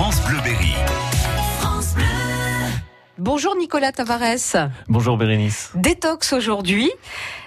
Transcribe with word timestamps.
France 0.00 0.22
Bleu 0.26 0.38
Berry. 0.42 0.72
Bonjour 3.18 3.54
Nicolas 3.54 3.92
Tavares. 3.92 4.70
Bonjour 4.88 5.18
Bérénice. 5.18 5.72
Détox 5.74 6.32
aujourd'hui, 6.32 6.90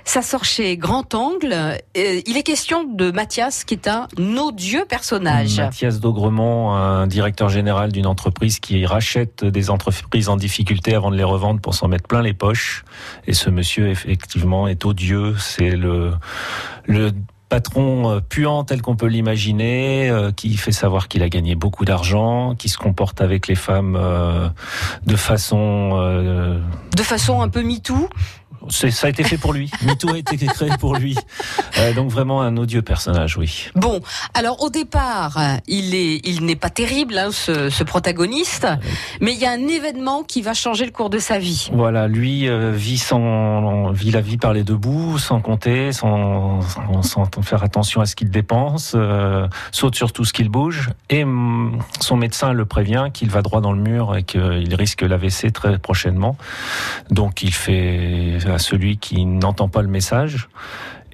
ça 0.06 0.22
sort 0.22 0.46
chez 0.46 0.78
Grand 0.78 1.16
Angle. 1.16 1.52
Euh, 1.52 2.22
il 2.28 2.38
est 2.38 2.44
question 2.44 2.84
de 2.84 3.10
Mathias 3.10 3.64
qui 3.64 3.74
est 3.74 3.88
un 3.88 4.08
odieux 4.38 4.86
personnage. 4.88 5.58
Mathias 5.58 6.00
Daugremont, 6.00 6.74
un 6.74 7.08
directeur 7.08 7.50
général 7.50 7.92
d'une 7.92 8.06
entreprise 8.06 8.60
qui 8.60 8.86
rachète 8.86 9.44
des 9.44 9.72
entreprises 9.72 10.30
en 10.30 10.38
difficulté 10.38 10.94
avant 10.94 11.10
de 11.10 11.18
les 11.18 11.24
revendre 11.24 11.60
pour 11.60 11.74
s'en 11.74 11.88
mettre 11.88 12.08
plein 12.08 12.22
les 12.22 12.36
poches. 12.36 12.86
Et 13.26 13.34
ce 13.34 13.50
monsieur 13.50 13.90
effectivement 13.90 14.68
est 14.68 14.86
odieux. 14.86 15.34
C'est 15.40 15.72
le, 15.72 16.12
le 16.86 17.14
patron 17.54 18.10
euh, 18.10 18.20
puant 18.20 18.64
tel 18.64 18.82
qu'on 18.82 18.96
peut 18.96 19.06
l'imaginer, 19.06 20.10
euh, 20.10 20.32
qui 20.32 20.58
fait 20.58 20.72
savoir 20.72 21.08
qu'il 21.08 21.22
a 21.22 21.30
gagné 21.30 21.54
beaucoup 21.54 21.86
d'argent, 21.86 22.56
qui 22.56 22.68
se 22.68 22.80
comporte 22.80 23.22
avec 23.22 23.48
les 23.48 23.54
femmes 23.54 23.96
euh, 23.96 24.50
de 25.06 25.16
façon... 25.16 25.92
De 26.98 27.04
façon 27.04 27.42
un 27.42 27.50
peu 27.50 27.62
MeToo 27.62 28.10
ça 28.70 29.08
a 29.08 29.10
été 29.10 29.24
fait 29.24 29.38
pour 29.38 29.54
lui. 29.54 29.70
MeToo 29.86 30.14
a 30.14 30.18
été 30.18 30.38
créé 30.38 30.70
pour 30.80 30.96
lui. 30.96 31.18
Euh, 31.78 31.94
donc 31.94 32.10
vraiment 32.10 32.42
un 32.42 32.56
odieux 32.58 32.82
personnage, 32.82 33.38
oui. 33.38 33.70
Bon, 33.76 34.02
alors 34.34 34.62
au 34.62 34.70
départ, 34.70 35.38
il 35.68 35.96
est, 35.96 36.22
il 36.26 36.46
n'est 36.46 36.56
pas 36.56 36.70
terrible, 36.70 37.18
hein, 37.18 37.30
ce, 37.32 37.70
ce, 37.70 37.84
protagoniste, 37.84 38.68
mais 39.22 39.34
il 39.34 39.40
y 39.40 39.46
a 39.46 39.52
un 39.52 39.68
événement 39.68 40.24
qui 40.24 40.42
va 40.42 40.54
changer 40.54 40.86
le 40.86 40.92
cours 40.92 41.10
de 41.10 41.20
sa 41.20 41.40
vie. 41.40 41.70
Voilà, 41.74 42.08
lui 42.08 42.48
euh, 42.48 42.72
vit 42.72 42.98
sans, 42.98 43.92
vit 43.92 44.12
la 44.12 44.22
vie 44.22 44.38
par 44.38 44.54
les 44.54 44.64
deux 44.64 44.76
bouts, 44.76 45.18
sans 45.18 45.42
compter, 45.42 45.92
sans, 45.92 46.62
sans, 47.02 47.30
faire 47.42 47.64
attention 47.64 48.02
à 48.02 48.06
ce 48.06 48.16
qu'il 48.16 48.30
dépense, 48.30 48.94
euh, 48.96 49.48
saute 49.72 49.96
sur 49.96 50.12
tout 50.14 50.26
ce 50.26 50.34
qu'il 50.34 50.50
bouge, 50.50 50.90
et 51.10 51.26
mm, 51.26 51.80
son 52.00 52.18
médecin 52.18 52.54
le 52.54 52.66
prévient 52.66 53.08
qu'il 53.14 53.30
va 53.30 53.42
droit 53.42 53.62
dans 53.62 53.74
le 53.74 53.82
mur 53.82 54.16
et 54.16 54.24
qu'il 54.24 54.76
risque 54.76 55.02
l'AVC 55.02 55.52
très 55.52 55.78
prochainement. 55.78 56.38
Donc 57.10 57.42
il 57.42 57.54
fait 57.54 58.38
à 58.48 58.60
celui 58.60 58.98
qui 58.98 59.26
n'entend 59.26 59.68
pas 59.68 59.82
le 59.82 59.88
message 59.88 60.48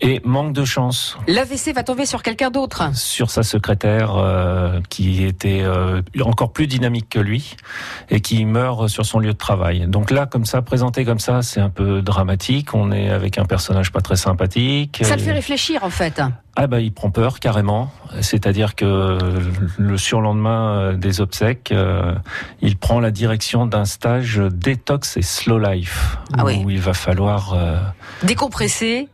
et 0.02 0.22
manque 0.24 0.54
de 0.54 0.66
chance. 0.66 1.18
L'AVC 1.28 1.74
va 1.74 1.84
tomber 1.84 2.06
sur 2.06 2.24
quelqu'un 2.24 2.50
d'autre. 2.50 2.94
Sur 2.96 3.30
sa 3.30 3.44
secrétaire 3.44 4.16
euh, 4.16 4.80
qui 4.90 5.24
était 5.24 5.62
euh, 5.62 6.02
encore 6.22 6.52
plus 6.52 6.68
dynamique 6.68 7.10
que 7.10 7.20
lui 7.20 7.56
et 8.10 8.22
qui 8.22 8.46
meurt 8.46 8.88
sur 8.88 9.06
son 9.06 9.20
lieu 9.20 9.34
de 9.34 9.38
travail. 9.38 9.86
Donc 9.88 10.12
là, 10.12 10.26
comme 10.26 10.46
ça, 10.46 10.62
présenté 10.62 11.06
comme 11.06 11.20
ça, 11.20 11.42
c'est 11.42 11.60
un 11.60 11.70
peu 11.70 12.02
dramatique. 12.02 12.74
On 12.74 12.92
est 12.92 13.10
avec 13.10 13.38
un 13.38 13.46
personnage 13.46 13.92
pas 13.92 14.02
très 14.02 14.16
sympathique. 14.16 15.00
Ça 15.04 15.16
le 15.16 15.22
fait 15.22 15.32
réfléchir 15.32 15.84
en 15.84 15.90
fait. 15.90 16.22
Ah 16.56 16.68
bah 16.68 16.82
il 16.82 16.92
prend 16.92 17.10
peur 17.10 17.40
carrément, 17.40 17.90
c'est-à-dire 18.20 18.76
que 18.76 19.18
le 19.78 19.98
surlendemain 19.98 20.72
euh, 20.72 20.94
des 20.98 21.22
obsèques, 21.22 21.74
il 22.62 22.78
prend 22.78 23.00
la 23.00 23.12
direction 23.12 23.66
d'un 23.66 23.86
stage 23.86 24.42
détox 24.52 25.16
et 25.16 25.22
slow 25.22 25.58
life 25.58 26.18
ah 26.34 26.46
où 26.46 26.70
il 26.70 26.82
va 26.82 26.94
falloir 26.94 27.56
décompresser, 28.24 29.08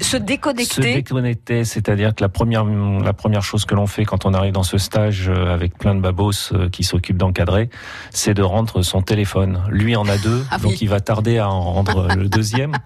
se 0.00 0.16
déconnecter. 0.16 0.74
Se 0.74 0.80
déconnecter, 0.80 1.64
c'est-à-dire 1.64 2.14
que 2.14 2.22
la 2.22 2.28
première, 2.28 2.64
la 2.64 3.12
première 3.12 3.42
chose 3.42 3.64
que 3.64 3.74
l'on 3.74 3.86
fait 3.86 4.04
quand 4.04 4.26
on 4.26 4.34
arrive 4.34 4.52
dans 4.52 4.62
ce 4.62 4.78
stage 4.78 5.28
euh, 5.28 5.52
avec 5.52 5.78
plein 5.78 5.94
de 5.94 6.00
babos 6.00 6.52
euh, 6.52 6.68
qui 6.68 6.84
s'occupent 6.84 7.16
d'encadrer, 7.16 7.70
c'est 8.10 8.34
de 8.34 8.42
rendre 8.42 8.82
son 8.82 9.02
téléphone. 9.02 9.62
Lui 9.70 9.96
en 9.96 10.06
a 10.08 10.18
deux, 10.18 10.44
ah 10.50 10.58
donc 10.58 10.80
il 10.82 10.88
va 10.88 11.00
tarder 11.00 11.38
à 11.38 11.48
en 11.48 11.60
rendre 11.60 12.08
le 12.14 12.28
deuxième. 12.28 12.72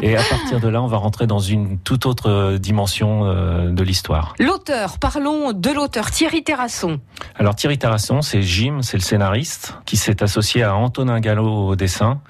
Et 0.00 0.16
à 0.16 0.22
partir 0.22 0.58
de 0.58 0.66
là, 0.68 0.82
on 0.82 0.88
va 0.88 0.96
rentrer 0.96 1.28
dans 1.28 1.38
une 1.38 1.78
toute 1.78 2.06
autre 2.06 2.28
euh, 2.28 2.58
dimension 2.58 3.22
de 3.22 3.82
l'histoire. 3.82 4.34
L'auteur, 4.40 4.98
parlons 4.98 5.52
de 5.52 5.70
l'auteur 5.70 6.10
Thierry 6.10 6.42
Terrasson. 6.42 7.00
Alors 7.36 7.54
Thierry 7.54 7.78
Terrasson, 7.78 8.20
c'est 8.22 8.42
Jim, 8.42 8.80
c'est 8.82 8.96
le 8.96 9.02
scénariste, 9.02 9.74
qui 9.86 9.96
s'est 9.96 10.22
associé 10.22 10.62
à 10.62 10.74
Antonin 10.74 11.20
Gallo 11.20 11.68
au 11.68 11.76
dessin. 11.76 12.20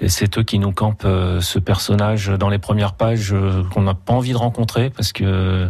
Et 0.00 0.08
c'est 0.08 0.38
eux 0.38 0.42
qui 0.42 0.58
nous 0.58 0.72
campent 0.72 1.02
euh, 1.04 1.40
ce 1.40 1.58
personnage 1.58 2.28
dans 2.28 2.48
les 2.48 2.58
premières 2.58 2.94
pages 2.94 3.17
euh, 3.32 3.62
qu'on 3.72 3.82
n'a 3.82 3.94
pas 3.94 4.12
envie 4.12 4.32
de 4.32 4.36
rencontrer 4.36 4.90
parce 4.90 5.12
que 5.12 5.68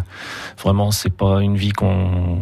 vraiment 0.59 0.91
c'est 0.91 1.15
pas 1.15 1.41
une 1.41 1.57
vie 1.57 1.73
qu'on 1.73 2.41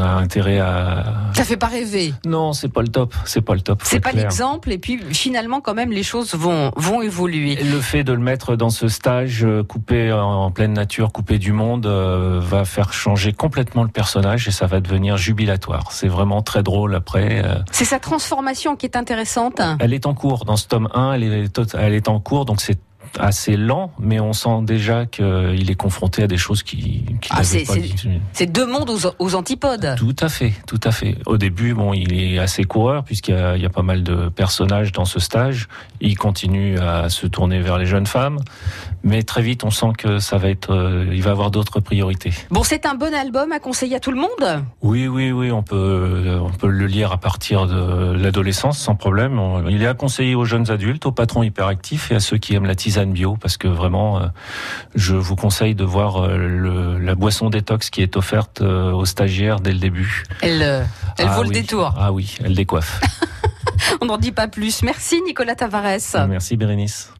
a 0.00 0.06
intérêt 0.06 0.58
à. 0.58 1.04
Ça 1.34 1.44
fait 1.44 1.56
pas 1.56 1.66
rêver. 1.66 2.12
Non, 2.26 2.52
c'est 2.52 2.68
pas 2.68 2.82
le 2.82 2.88
top. 2.88 3.14
C'est 3.24 3.40
pas 3.40 3.54
le 3.54 3.60
top. 3.60 3.80
C'est 3.84 4.00
pas 4.00 4.12
l'exemple. 4.12 4.70
Et 4.72 4.78
puis 4.78 5.00
finalement, 5.12 5.60
quand 5.60 5.74
même, 5.74 5.92
les 5.92 6.02
choses 6.02 6.34
vont 6.34 6.70
vont 6.76 7.02
évoluer. 7.02 7.56
Le 7.56 7.80
fait 7.80 8.04
de 8.04 8.12
le 8.12 8.18
mettre 8.18 8.56
dans 8.56 8.70
ce 8.70 8.88
stage 8.88 9.44
euh, 9.44 9.62
coupé 9.62 10.12
en 10.12 10.50
pleine 10.50 10.72
nature, 10.72 11.12
coupé 11.12 11.38
du 11.38 11.52
monde, 11.52 11.86
va 11.86 12.64
faire 12.64 12.92
changer 12.92 13.32
complètement 13.32 13.82
le 13.82 13.88
personnage 13.88 14.48
et 14.48 14.50
ça 14.50 14.66
va 14.66 14.80
devenir 14.80 15.16
jubilatoire. 15.16 15.92
C'est 15.92 16.08
vraiment 16.08 16.42
très 16.42 16.62
drôle 16.62 16.94
après. 16.94 17.42
C'est 17.72 17.84
sa 17.84 17.98
transformation 17.98 18.76
qui 18.76 18.86
est 18.86 18.96
intéressante. 18.96 19.60
Elle 19.80 19.92
est 19.92 20.06
en 20.06 20.14
cours 20.14 20.44
dans 20.44 20.56
ce 20.56 20.66
tome 20.66 20.88
1. 20.94 21.12
Elle 21.14 21.22
est 21.24 21.58
elle 21.74 21.94
est 21.94 22.08
en 22.08 22.20
cours, 22.20 22.44
donc 22.44 22.60
c'est 22.60 22.78
assez 23.18 23.56
lent, 23.56 23.92
mais 23.98 24.20
on 24.20 24.32
sent 24.32 24.62
déjà 24.62 25.06
qu'il 25.06 25.70
est 25.70 25.74
confronté 25.74 26.22
à 26.22 26.26
des 26.26 26.36
choses 26.36 26.62
qui. 26.62 27.04
qui 27.20 27.30
ah, 27.30 27.42
c'est 27.44 28.46
deux 28.46 28.66
mondes 28.66 28.90
aux, 29.18 29.34
antipodes. 29.34 29.94
Tout 29.96 30.16
à 30.20 30.28
fait, 30.28 30.52
tout 30.66 30.80
à 30.84 30.92
fait. 30.92 31.16
Au 31.26 31.36
début, 31.38 31.74
bon, 31.74 31.92
il 31.92 32.12
est 32.14 32.38
assez 32.38 32.64
coureur 32.64 33.04
puisqu'il 33.04 33.34
y, 33.34 33.60
y, 33.60 33.66
a 33.66 33.70
pas 33.70 33.82
mal 33.82 34.02
de 34.02 34.28
personnages 34.28 34.92
dans 34.92 35.04
ce 35.04 35.20
stage. 35.20 35.68
Il 36.00 36.16
continue 36.16 36.78
à 36.78 37.08
se 37.08 37.26
tourner 37.26 37.60
vers 37.60 37.78
les 37.78 37.86
jeunes 37.86 38.06
femmes, 38.06 38.38
mais 39.02 39.22
très 39.22 39.42
vite, 39.42 39.64
on 39.64 39.70
sent 39.70 39.92
que 39.96 40.18
ça 40.18 40.38
va 40.38 40.48
être, 40.48 40.72
euh, 40.72 41.06
il 41.12 41.22
va 41.22 41.30
avoir 41.30 41.50
d'autres 41.50 41.80
priorités. 41.80 42.32
Bon, 42.50 42.62
c'est 42.62 42.86
un 42.86 42.94
bon 42.94 43.14
album 43.14 43.52
à 43.52 43.60
conseiller 43.60 43.96
à 43.96 44.00
tout 44.00 44.10
le 44.10 44.20
monde? 44.20 44.64
Oui, 44.82 45.06
oui, 45.06 45.30
oui, 45.30 45.52
on 45.52 45.62
peut, 45.62 45.76
euh, 45.76 46.40
on 46.40 46.50
peut 46.50 46.68
le 46.68 46.86
lire 46.86 47.12
à 47.12 47.18
partir 47.18 47.66
de 47.66 48.12
l'adolescence 48.12 48.78
sans 48.78 48.96
problème. 48.96 49.40
Il 49.70 49.82
est 49.82 49.86
à 49.86 49.94
conseiller 49.94 50.34
aux 50.34 50.44
jeunes 50.44 50.70
adultes, 50.70 51.06
aux 51.06 51.12
patrons 51.12 51.42
hyperactifs 51.42 52.10
et 52.10 52.16
à 52.16 52.20
ceux 52.20 52.38
qui 52.38 52.54
aiment 52.54 52.66
la 52.66 52.74
tisane 52.74 52.97
bio, 53.06 53.36
parce 53.40 53.56
que 53.56 53.68
vraiment, 53.68 54.18
euh, 54.18 54.26
je 54.94 55.14
vous 55.16 55.36
conseille 55.36 55.74
de 55.74 55.84
voir 55.84 56.28
le, 56.28 56.98
la 56.98 57.14
boisson 57.14 57.50
détox 57.50 57.90
qui 57.90 58.02
est 58.02 58.16
offerte 58.16 58.60
aux 58.60 59.04
stagiaires 59.04 59.60
dès 59.60 59.72
le 59.72 59.78
début. 59.78 60.24
Elle, 60.42 60.62
elle 60.62 61.28
ah 61.28 61.36
vaut 61.36 61.42
le 61.42 61.50
détour. 61.50 61.94
Ah 61.98 62.12
oui, 62.12 62.36
elle 62.44 62.54
décoiffe. 62.54 63.00
on 64.00 64.06
n'en 64.06 64.18
dit 64.18 64.32
pas 64.32 64.48
plus. 64.48 64.82
Merci 64.82 65.20
Nicolas 65.22 65.54
Tavares. 65.54 66.26
Merci 66.28 66.56
Bérénice. 66.56 67.12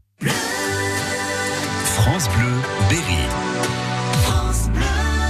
France 1.84 2.28
Bleu, 2.36 2.52
Berry. 2.88 3.47